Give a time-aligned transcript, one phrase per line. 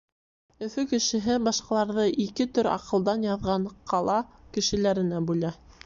[0.67, 4.21] Өфө кешеһе башҡаларҙы ике төр аҡылдан яҙған ҡала
[4.59, 5.59] кешеләренә бүлә.